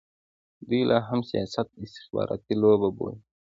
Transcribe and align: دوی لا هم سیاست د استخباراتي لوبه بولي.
دوی 0.67 0.81
لا 0.89 0.97
هم 1.09 1.19
سیاست 1.31 1.65
د 1.71 1.75
استخباراتي 1.87 2.53
لوبه 2.61 2.89
بولي. 2.97 3.17